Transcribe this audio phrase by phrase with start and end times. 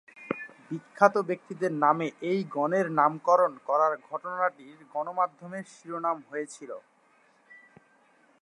[0.67, 6.71] বিখ্যাত ব্যক্তিদের নামে এই গণের নামকরণ করার ঘটনাটি গণমাধ্যমে শিরোনাম হয়েছিল।